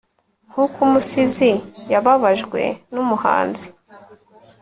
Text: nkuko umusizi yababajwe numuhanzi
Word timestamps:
nkuko 0.49 0.77
umusizi 0.87 1.51
yababajwe 1.91 2.61
numuhanzi 2.93 3.67